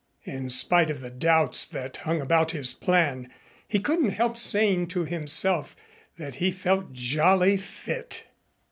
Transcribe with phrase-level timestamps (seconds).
[0.25, 3.31] In spite of the doubts that hung about his plan,
[3.67, 5.75] he couldn't help saying to himself
[6.17, 8.23] that he felt jolly fit.